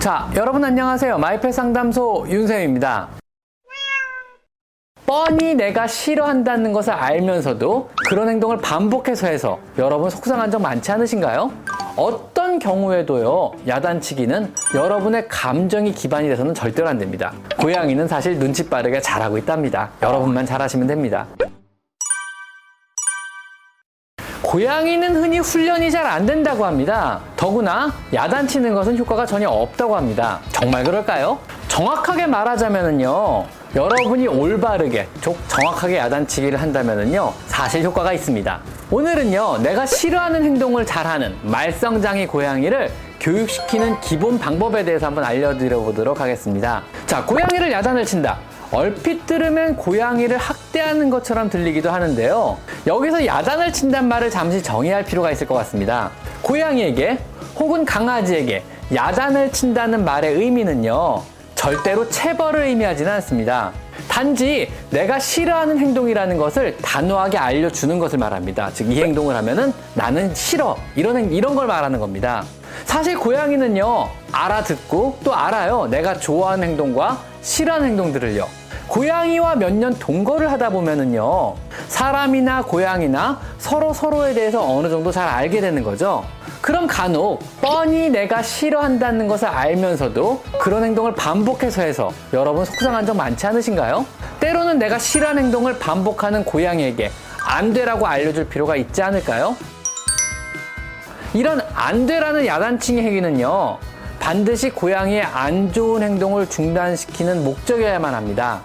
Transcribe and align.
자, 0.00 0.30
여러분 0.34 0.64
안녕하세요. 0.64 1.18
마이펫 1.18 1.52
상담소 1.52 2.24
윤쌤입니다. 2.26 3.08
뻔히 5.04 5.54
내가 5.54 5.86
싫어한다는 5.86 6.72
것을 6.72 6.94
알면서도 6.94 7.90
그런 8.08 8.30
행동을 8.30 8.56
반복해서 8.56 9.26
해서 9.26 9.58
여러분 9.76 10.08
속상한 10.08 10.50
적 10.50 10.62
많지 10.62 10.90
않으신가요? 10.90 11.52
어떤 11.96 12.58
경우에도요, 12.58 13.52
야단치기는 13.68 14.54
여러분의 14.74 15.28
감정이 15.28 15.92
기반이 15.92 16.28
돼서는 16.28 16.54
절대로 16.54 16.88
안 16.88 16.96
됩니다. 16.96 17.34
고양이는 17.58 18.08
사실 18.08 18.38
눈치 18.38 18.70
빠르게 18.70 19.02
잘하고 19.02 19.36
있답니다. 19.36 19.90
여러분만 20.02 20.46
잘하시면 20.46 20.86
됩니다. 20.86 21.26
고양이는 24.50 25.14
흔히 25.14 25.38
훈련이 25.38 25.92
잘 25.92 26.04
안 26.04 26.26
된다고 26.26 26.64
합니다. 26.64 27.20
더구나 27.36 27.92
야단치는 28.12 28.74
것은 28.74 28.98
효과가 28.98 29.24
전혀 29.24 29.48
없다고 29.48 29.94
합니다. 29.94 30.40
정말 30.50 30.82
그럴까요? 30.82 31.38
정확하게 31.68 32.26
말하자면요. 32.26 33.46
여러분이 33.76 34.26
올바르게, 34.26 35.06
정확하게 35.46 35.98
야단치기를 35.98 36.60
한다면요. 36.60 37.32
사실 37.46 37.84
효과가 37.84 38.12
있습니다. 38.12 38.60
오늘은요. 38.90 39.58
내가 39.58 39.86
싫어하는 39.86 40.42
행동을 40.42 40.84
잘하는 40.84 41.36
말썽장이 41.42 42.26
고양이를 42.26 42.90
교육시키는 43.20 44.00
기본 44.00 44.36
방법에 44.36 44.84
대해서 44.84 45.06
한번 45.06 45.22
알려드려 45.22 45.78
보도록 45.78 46.20
하겠습니다. 46.20 46.82
자, 47.06 47.24
고양이를 47.24 47.70
야단을 47.70 48.04
친다. 48.04 48.38
얼핏 48.72 49.26
들으면 49.26 49.76
고양이를 49.76 50.38
학대하는 50.38 51.10
것처럼 51.10 51.50
들리기도 51.50 51.90
하는데요. 51.90 52.56
여기서 52.86 53.26
야단을 53.26 53.72
친단 53.72 54.06
말을 54.08 54.30
잠시 54.30 54.62
정의할 54.62 55.04
필요가 55.04 55.30
있을 55.32 55.46
것 55.46 55.54
같습니다. 55.54 56.10
고양이에게 56.42 57.18
혹은 57.56 57.84
강아지에게 57.84 58.62
야단을 58.94 59.52
친다는 59.52 60.04
말의 60.04 60.34
의미는요. 60.34 61.22
절대로 61.54 62.08
체벌을 62.08 62.62
의미하지는 62.62 63.12
않습니다. 63.12 63.72
단지 64.08 64.70
내가 64.88 65.18
싫어하는 65.18 65.78
행동이라는 65.78 66.38
것을 66.38 66.76
단호하게 66.78 67.38
알려주는 67.38 67.98
것을 67.98 68.18
말합니다. 68.18 68.70
즉, 68.72 68.90
이 68.90 69.02
행동을 69.02 69.36
하면은 69.36 69.72
나는 69.94 70.34
싫어. 70.34 70.76
이런, 70.96 71.30
이런 71.32 71.54
걸 71.54 71.66
말하는 71.66 72.00
겁니다. 72.00 72.44
사실 72.86 73.18
고양이는요, 73.18 74.08
알아듣고 74.32 75.18
또 75.22 75.34
알아요. 75.34 75.86
내가 75.86 76.14
좋아하는 76.14 76.68
행동과 76.68 77.20
싫어하는 77.42 77.88
행동들을요. 77.88 78.59
고양이와 78.90 79.54
몇 79.54 79.70
년 79.72 79.94
동거를 80.00 80.50
하다 80.50 80.70
보면은요, 80.70 81.54
사람이나 81.86 82.62
고양이나 82.62 83.40
서로 83.58 83.92
서로에 83.92 84.34
대해서 84.34 84.66
어느 84.68 84.88
정도 84.90 85.12
잘 85.12 85.28
알게 85.28 85.60
되는 85.60 85.84
거죠. 85.84 86.24
그럼 86.60 86.88
간혹 86.88 87.40
뻔히 87.60 88.10
내가 88.10 88.42
싫어한다는 88.42 89.28
것을 89.28 89.46
알면서도 89.46 90.42
그런 90.58 90.82
행동을 90.84 91.14
반복해서 91.14 91.82
해서 91.82 92.12
여러분 92.32 92.64
속상한 92.64 93.06
적 93.06 93.16
많지 93.16 93.46
않으신가요? 93.46 94.04
때로는 94.40 94.78
내가 94.80 94.98
싫어하는 94.98 95.44
행동을 95.44 95.78
반복하는 95.78 96.44
고양이에게 96.44 97.10
안 97.46 97.72
되라고 97.72 98.06
알려줄 98.08 98.48
필요가 98.48 98.74
있지 98.74 99.02
않을까요? 99.02 99.56
이런 101.32 101.62
안 101.74 102.06
되라는 102.06 102.44
야단칭의 102.44 103.04
행위는요, 103.04 103.78
반드시 104.18 104.68
고양이의 104.70 105.22
안 105.22 105.72
좋은 105.72 106.02
행동을 106.02 106.48
중단시키는 106.50 107.44
목적이어야만 107.44 108.14
합니다. 108.14 108.62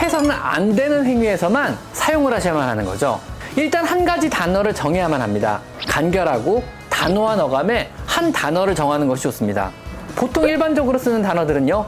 꼭 0.00 0.06
해서는 0.06 0.30
안 0.30 0.74
되는 0.74 1.04
행위에서만 1.04 1.76
사용을 1.92 2.32
하셔야만 2.32 2.68
하는 2.68 2.84
거죠. 2.86 3.20
일단 3.54 3.84
한 3.84 4.04
가지 4.04 4.30
단어를 4.30 4.74
정해야만 4.74 5.20
합니다. 5.20 5.60
간결하고 5.86 6.64
단호한 6.88 7.38
어감에 7.38 7.90
한 8.06 8.32
단어를 8.32 8.74
정하는 8.74 9.06
것이 9.06 9.24
좋습니다. 9.24 9.70
보통 10.16 10.48
일반적으로 10.48 10.98
쓰는 10.98 11.22
단어들은요. 11.22 11.86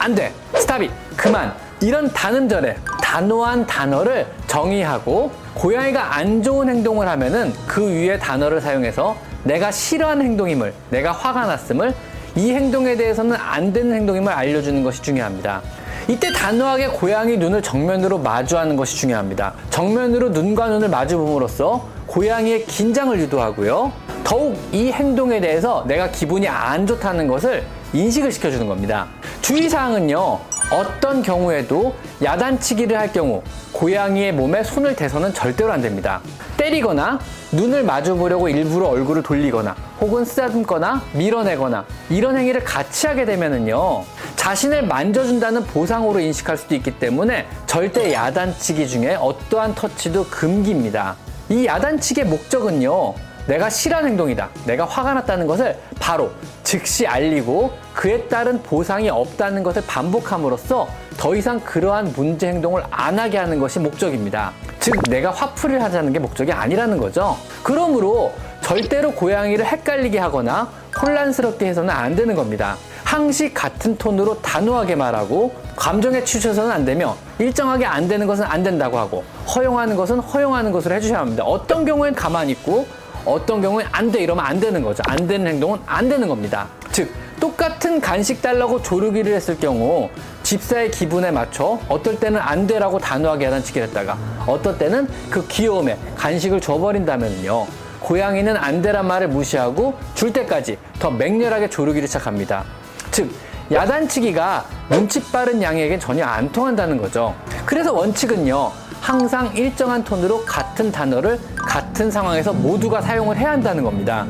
안 0.00 0.14
돼. 0.14 0.32
스탑이. 0.54 0.90
그만. 1.16 1.52
이런 1.80 2.10
단음절에 2.12 2.76
단호한 3.02 3.66
단어를 3.66 4.26
정의하고 4.46 5.30
고양이가 5.54 6.16
안 6.16 6.42
좋은 6.42 6.68
행동을 6.68 7.08
하면은 7.08 7.52
그 7.66 7.86
위에 7.86 8.18
단어를 8.18 8.60
사용해서 8.60 9.16
내가 9.44 9.70
싫어하는 9.70 10.24
행동임을, 10.24 10.72
내가 10.90 11.12
화가 11.12 11.46
났음을 11.46 11.94
이 12.36 12.52
행동에 12.52 12.96
대해서는 12.96 13.36
안 13.38 13.72
되는 13.72 13.94
행동임을 13.94 14.32
알려주는 14.32 14.82
것이 14.82 15.02
중요합니다. 15.02 15.62
이때 16.10 16.32
단호하게 16.32 16.88
고양이 16.88 17.36
눈을 17.36 17.60
정면으로 17.60 18.18
마주하는 18.18 18.76
것이 18.76 18.96
중요합니다. 18.96 19.52
정면으로 19.68 20.30
눈과 20.30 20.68
눈을 20.68 20.88
마주봄으로써 20.88 21.86
고양이의 22.06 22.64
긴장을 22.64 23.20
유도하고요. 23.20 23.92
더욱 24.24 24.58
이 24.72 24.90
행동에 24.90 25.38
대해서 25.38 25.84
내가 25.86 26.10
기분이 26.10 26.48
안 26.48 26.86
좋다는 26.86 27.28
것을 27.28 27.62
인식을 27.92 28.32
시켜주는 28.32 28.66
겁니다. 28.66 29.06
주의사항은요, 29.42 30.38
어떤 30.72 31.22
경우에도 31.22 31.94
야단치기를 32.22 32.98
할 32.98 33.12
경우 33.12 33.42
고양이의 33.72 34.32
몸에 34.32 34.62
손을 34.62 34.96
대서는 34.96 35.34
절대로 35.34 35.72
안 35.72 35.82
됩니다. 35.82 36.22
때리거나 36.58 37.18
눈을 37.52 37.84
마주 37.84 38.14
보려고 38.16 38.48
일부러 38.48 38.88
얼굴을 38.88 39.22
돌리거나 39.22 39.74
혹은 40.00 40.24
쓰다듬거나 40.24 41.02
밀어내거나 41.14 41.86
이런 42.10 42.36
행위를 42.36 42.62
같이 42.62 43.06
하게 43.06 43.24
되면은요 43.24 44.04
자신을 44.36 44.82
만져준다는 44.86 45.64
보상으로 45.64 46.20
인식할 46.20 46.58
수도 46.58 46.74
있기 46.74 46.98
때문에 46.98 47.46
절대 47.66 48.12
야단치기 48.12 48.86
중에 48.88 49.14
어떠한 49.14 49.74
터치도 49.74 50.26
금기입니다. 50.26 51.16
이 51.48 51.64
야단치기의 51.66 52.26
목적은요 52.26 53.14
내가 53.46 53.70
싫어하는 53.70 54.10
행동이다. 54.10 54.50
내가 54.66 54.84
화가 54.84 55.14
났다는 55.14 55.46
것을 55.46 55.78
바로 55.98 56.30
즉시 56.64 57.06
알리고 57.06 57.72
그에 57.94 58.28
따른 58.28 58.62
보상이 58.62 59.08
없다는 59.08 59.62
것을 59.62 59.82
반복함으로써 59.86 60.86
더 61.16 61.34
이상 61.34 61.58
그러한 61.60 62.12
문제 62.14 62.48
행동을 62.48 62.82
안 62.90 63.18
하게 63.18 63.38
하는 63.38 63.58
것이 63.58 63.78
목적입니다. 63.80 64.52
즉, 64.80 64.94
내가 65.08 65.30
화풀이를 65.30 65.82
하자는 65.82 66.12
게 66.12 66.18
목적이 66.18 66.52
아니라는 66.52 66.98
거죠. 66.98 67.36
그러므로 67.62 68.32
절대로 68.60 69.12
고양이를 69.12 69.64
헷갈리게 69.64 70.18
하거나 70.18 70.68
혼란스럽게 71.00 71.66
해서는 71.66 71.90
안 71.90 72.14
되는 72.16 72.34
겁니다. 72.34 72.76
항시 73.04 73.54
같은 73.54 73.96
톤으로 73.96 74.40
단호하게 74.42 74.96
말하고 74.96 75.52
감정에 75.76 76.24
치우쳐서는 76.24 76.70
안 76.70 76.84
되며 76.84 77.16
일정하게 77.38 77.86
안 77.86 78.08
되는 78.08 78.26
것은 78.26 78.44
안 78.44 78.62
된다고 78.62 78.98
하고 78.98 79.24
허용하는 79.54 79.96
것은 79.96 80.18
허용하는 80.18 80.72
것으로 80.72 80.94
해주셔야 80.96 81.20
합니다. 81.20 81.44
어떤 81.44 81.84
경우엔 81.84 82.14
가만히 82.14 82.52
있고 82.52 82.86
어떤 83.24 83.62
경우엔 83.62 83.86
안 83.92 84.10
돼 84.10 84.22
이러면 84.22 84.44
안 84.44 84.60
되는 84.60 84.82
거죠. 84.82 85.02
안 85.06 85.26
되는 85.26 85.46
행동은 85.46 85.78
안 85.86 86.08
되는 86.08 86.28
겁니다. 86.28 86.66
즉 86.92 87.10
똑같은 87.40 88.00
간식 88.00 88.42
달라고 88.42 88.82
조르기를 88.82 89.34
했을 89.34 89.58
경우 89.58 90.08
집사의 90.42 90.90
기분에 90.90 91.30
맞춰 91.30 91.78
어떨 91.88 92.18
때는 92.18 92.40
안 92.40 92.66
돼라고 92.66 92.98
단호하게 92.98 93.46
야단치기를 93.46 93.88
했다가 93.88 94.16
어떨 94.46 94.78
때는 94.78 95.08
그 95.30 95.46
귀여움에 95.46 95.98
간식을 96.16 96.60
줘버린다면요. 96.60 97.66
고양이는 98.00 98.56
안 98.56 98.80
돼란 98.80 99.06
말을 99.06 99.28
무시하고 99.28 99.94
줄 100.14 100.32
때까지 100.32 100.78
더 100.98 101.10
맹렬하게 101.10 101.68
조르기를 101.68 102.06
시작합니다. 102.08 102.64
즉 103.10 103.30
야단치기가 103.70 104.64
눈치 104.88 105.22
빠른 105.30 105.60
양에겐 105.62 106.00
전혀 106.00 106.24
안 106.24 106.50
통한다는 106.50 106.96
거죠. 106.96 107.34
그래서 107.66 107.92
원칙은요. 107.92 108.72
항상 109.00 109.54
일정한 109.54 110.02
톤으로 110.02 110.44
같은 110.44 110.90
단어를 110.90 111.38
같은 111.56 112.10
상황에서 112.10 112.52
모두가 112.52 113.00
사용을 113.00 113.36
해야 113.36 113.50
한다는 113.50 113.84
겁니다. 113.84 114.26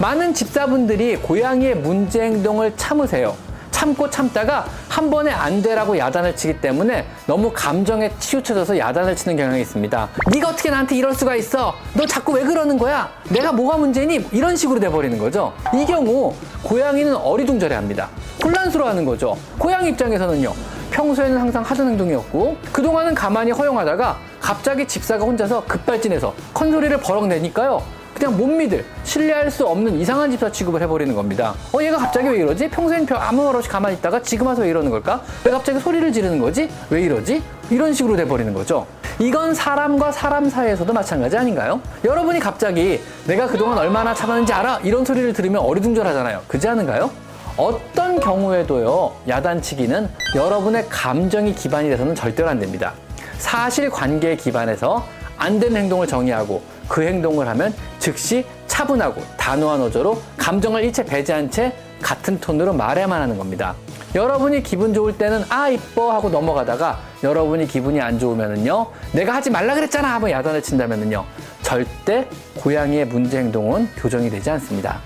많은 0.00 0.32
집사분들이 0.32 1.16
고양이의 1.16 1.76
문제 1.76 2.22
행동을 2.22 2.72
참으세요. 2.74 3.36
참고 3.70 4.08
참다가 4.08 4.64
한 4.88 5.10
번에 5.10 5.30
안 5.30 5.60
되라고 5.60 5.98
야단을 5.98 6.34
치기 6.36 6.58
때문에 6.62 7.06
너무 7.26 7.52
감정에 7.52 8.10
치우쳐져서 8.18 8.78
야단을 8.78 9.14
치는 9.14 9.36
경향이 9.36 9.60
있습니다. 9.60 10.08
네가 10.32 10.48
어떻게 10.48 10.70
나한테 10.70 10.96
이럴 10.96 11.14
수가 11.14 11.36
있어? 11.36 11.74
너 11.92 12.06
자꾸 12.06 12.32
왜 12.32 12.44
그러는 12.44 12.78
거야? 12.78 13.10
내가 13.28 13.52
뭐가 13.52 13.76
문제니? 13.76 14.26
이런 14.32 14.56
식으로 14.56 14.80
돼버리는 14.80 15.18
거죠. 15.18 15.52
이 15.74 15.84
경우 15.84 16.34
고양이는 16.62 17.14
어리둥절해합니다. 17.16 18.08
혼란스러워하는 18.42 19.04
거죠. 19.04 19.36
고양이 19.58 19.90
입장에서는요. 19.90 20.54
평소에는 20.92 21.36
항상 21.36 21.62
하던 21.62 21.88
행동이었고 21.88 22.56
그동안은 22.72 23.14
가만히 23.14 23.50
허용하다가 23.50 24.18
갑자기 24.40 24.88
집사가 24.88 25.26
혼자서 25.26 25.64
급발진해서 25.66 26.34
컨소리를 26.54 26.96
버럭 26.98 27.26
내니까요. 27.28 27.99
그냥 28.20 28.36
못 28.36 28.46
믿을, 28.46 28.84
신뢰할 29.02 29.50
수 29.50 29.66
없는 29.66 29.98
이상한 29.98 30.30
집사 30.30 30.52
취급을 30.52 30.82
해버리는 30.82 31.14
겁니다. 31.14 31.54
어, 31.72 31.82
얘가 31.82 31.96
갑자기 31.96 32.28
왜 32.28 32.40
이러지? 32.40 32.68
평소엔 32.68 33.06
아무 33.12 33.44
말 33.44 33.56
없이 33.56 33.66
가만히 33.66 33.96
있다가 33.96 34.20
지금 34.20 34.46
와서 34.46 34.60
왜 34.60 34.68
이러는 34.68 34.90
걸까? 34.90 35.22
왜 35.42 35.50
갑자기 35.50 35.80
소리를 35.80 36.12
지르는 36.12 36.38
거지? 36.38 36.68
왜 36.90 37.00
이러지? 37.00 37.42
이런 37.70 37.94
식으로 37.94 38.16
돼버리는 38.16 38.52
거죠. 38.52 38.86
이건 39.18 39.54
사람과 39.54 40.12
사람 40.12 40.50
사이에서도 40.50 40.92
마찬가지 40.92 41.38
아닌가요? 41.38 41.80
여러분이 42.04 42.40
갑자기 42.40 43.00
내가 43.26 43.46
그동안 43.46 43.78
얼마나 43.78 44.14
참았는지 44.14 44.52
알아? 44.52 44.80
이런 44.84 45.02
소리를 45.02 45.32
들으면 45.32 45.62
어리둥절하잖아요. 45.62 46.42
그지 46.46 46.68
않은가요? 46.68 47.10
어떤 47.56 48.20
경우에도요, 48.20 49.12
야단치기는 49.28 50.10
여러분의 50.36 50.86
감정이 50.90 51.54
기반이 51.54 51.88
돼서는 51.88 52.14
절대로 52.14 52.50
안 52.50 52.60
됩니다. 52.60 52.92
사실 53.38 53.88
관계에 53.88 54.36
기반해서 54.36 55.06
안 55.38 55.58
되는 55.58 55.80
행동을 55.80 56.06
정의하고 56.06 56.62
그 56.86 57.02
행동을 57.02 57.48
하면 57.48 57.72
즉시 58.00 58.44
차분하고 58.66 59.22
단호한 59.36 59.80
어조로 59.82 60.20
감정을 60.36 60.82
일체 60.82 61.04
배제한 61.04 61.50
채 61.50 61.72
같은 62.02 62.40
톤으로 62.40 62.72
말해야만 62.72 63.20
하는 63.20 63.38
겁니다. 63.38 63.76
여러분이 64.14 64.64
기분 64.64 64.92
좋을 64.92 65.16
때는 65.16 65.44
아 65.50 65.68
이뻐 65.68 66.12
하고 66.12 66.28
넘어가다가 66.30 66.98
여러분이 67.22 67.68
기분이 67.68 68.00
안 68.00 68.18
좋으면은요 68.18 68.86
내가 69.12 69.34
하지 69.34 69.50
말라 69.50 69.74
그랬잖아 69.74 70.14
하고 70.14 70.28
야단을 70.28 70.62
친다면은요 70.62 71.24
절대 71.62 72.26
고양이의 72.56 73.06
문제 73.06 73.38
행동은 73.38 73.88
교정이 73.96 74.28
되지 74.30 74.50
않습니다. 74.50 75.00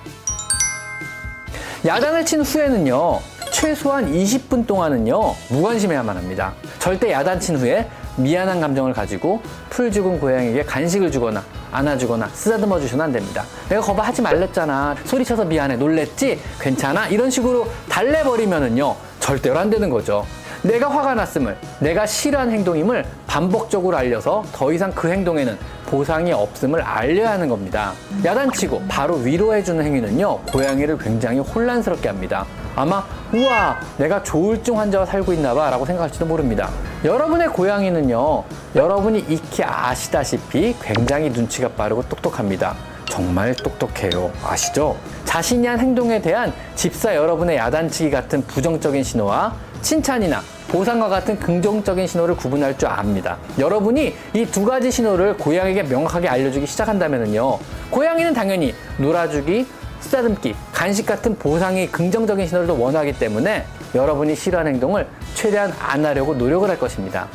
야단을 1.85 2.25
친 2.25 2.41
후에는요 2.41 3.21
최소한 3.53 4.11
20분 4.11 4.67
동안은요 4.67 5.35
무관심해야만 5.51 6.17
합니다. 6.17 6.55
절대 6.79 7.13
야단 7.13 7.41
친 7.41 7.57
후에 7.57 7.89
미안한 8.17 8.61
감정을 8.61 8.93
가지고 8.93 9.43
풀 9.69 9.91
죽은 9.91 10.21
고양이에게 10.21 10.63
간식을 10.63 11.11
주거나 11.11 11.45
안아주거나 11.75 12.29
쓰다듬어 12.33 12.81
주셔는 12.81 13.05
안 13.05 13.13
됩니다. 13.13 13.45
내가 13.69 13.83
거봐 13.83 14.05
하지 14.05 14.23
말랬잖아. 14.23 14.97
소리쳐서 15.05 15.45
미안해. 15.45 15.77
놀랬지? 15.77 16.41
괜찮아? 16.61 17.09
이런 17.09 17.31
식으로 17.31 17.67
달래버리면은요 17.89 18.95
절대로 19.21 19.59
안 19.59 19.71
되는 19.71 19.91
거죠. 19.91 20.25
내가 20.63 20.89
화가 20.89 21.15
났음을, 21.15 21.59
내가 21.81 22.07
싫어한 22.07 22.51
행동임을 22.51 23.05
반복적으로 23.27 23.99
알려서 23.99 24.45
더 24.53 24.73
이상 24.73 24.91
그 24.93 25.11
행동에는 25.11 25.59
보상이 25.87 26.33
없음을 26.33 26.81
알려야 26.81 27.33
하는 27.33 27.49
겁니다. 27.49 27.93
야단치고 28.25 28.83
바로 28.89 29.17
위로해주는 29.17 29.85
행위는요, 29.85 30.41
고양이를 30.53 30.99
굉장히 30.99 31.39
혼란스럽게 31.39 32.09
합니다. 32.09 32.47
아마, 32.77 33.05
우와, 33.33 33.79
내가 33.99 34.23
조울증 34.23 34.79
환자와 34.79 35.07
살고 35.07 35.33
있나 35.33 35.55
봐 35.55 35.71
라고 35.71 35.87
생각할지도 35.87 36.27
모릅니다. 36.27 36.71
여러분의 37.05 37.49
고양이는요, 37.49 38.45
여러분이 38.75 39.21
익히 39.29 39.63
아시다시피 39.63 40.75
굉장히 40.83 41.31
눈치가 41.31 41.69
빠르고 41.69 42.03
똑똑합니다. 42.09 42.75
정말 43.09 43.55
똑똑해요. 43.55 44.33
아시죠? 44.45 44.97
자신이 45.25 45.67
한 45.67 45.79
행동에 45.79 46.21
대한 46.21 46.53
집사 46.75 47.15
여러분의 47.15 47.57
야단치기 47.59 48.11
같은 48.11 48.43
부정적인 48.43 49.05
신호와 49.05 49.55
칭찬이나 49.83 50.41
보상과 50.75 51.09
같은 51.09 51.39
긍정적인 51.39 52.05
신호를 52.05 52.35
구분할 52.35 52.77
줄 52.77 52.89
압니다. 52.89 53.39
여러분이 53.61 54.13
이 54.35 54.45
두 54.47 54.65
가지 54.65 54.91
신호를 54.91 55.37
고양이에게 55.37 55.85
명확하게 55.85 56.27
알려주기 56.29 56.67
시작한다면요. 56.67 57.61
고양이는 57.91 58.35
당연히 58.35 58.75
놀아주기, 58.99 59.69
쓰다듬기, 60.01 60.57
간식 60.73 61.07
같은 61.07 61.37
보상이 61.39 61.87
긍정적인 61.87 62.49
신호를 62.49 62.67
더 62.67 62.75
원하기 62.75 63.21
때문에 63.21 63.65
여러분이 63.95 64.35
싫어하는 64.35 64.73
행동을 64.73 65.07
최대한 65.35 65.73
안 65.79 66.05
하려고 66.05 66.35
노력을 66.35 66.69
할 66.69 66.77
것입니다. 66.77 67.29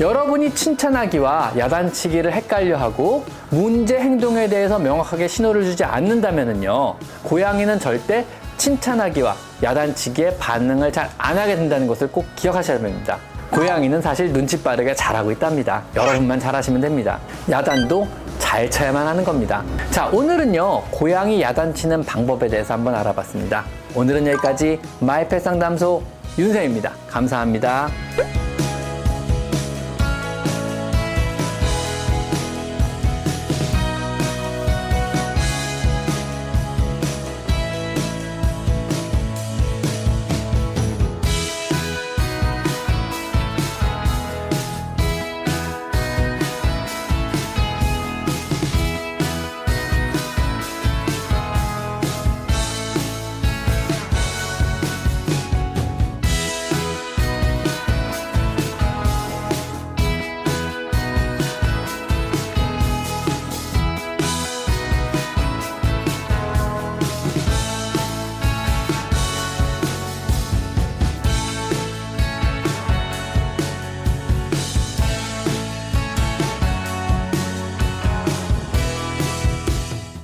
여러분이 0.00 0.54
칭찬하기와 0.54 1.52
야단치기를 1.58 2.32
헷갈려 2.32 2.78
하고 2.78 3.26
문제 3.50 3.98
행동에 3.98 4.48
대해서 4.48 4.78
명확하게 4.78 5.28
신호를 5.28 5.64
주지 5.64 5.84
않는다면요. 5.84 6.96
고양이는 7.22 7.78
절대 7.78 8.24
칭찬하기와 8.56 9.36
야단치기에 9.62 10.36
반응을 10.38 10.92
잘 10.92 11.10
안 11.18 11.36
하게 11.38 11.56
된다는 11.56 11.86
것을 11.86 12.08
꼭 12.08 12.26
기억하셔야 12.36 12.78
됩니다. 12.78 13.18
고양이는 13.50 14.02
사실 14.02 14.32
눈치 14.32 14.62
빠르게 14.62 14.94
잘하고 14.94 15.30
있답니다. 15.32 15.82
여러분만 15.94 16.38
잘하시면 16.40 16.80
됩니다. 16.80 17.18
야단도 17.50 18.06
잘 18.38 18.70
쳐야만 18.70 19.06
하는 19.06 19.24
겁니다. 19.24 19.62
자, 19.90 20.06
오늘은요, 20.12 20.82
고양이 20.90 21.40
야단치는 21.40 22.04
방법에 22.04 22.48
대해서 22.48 22.74
한번 22.74 22.94
알아봤습니다. 22.96 23.64
오늘은 23.94 24.26
여기까지 24.26 24.80
마이펫 25.00 25.42
상담소 25.42 26.02
윤세입니다. 26.38 26.92
감사합니다. 27.08 27.88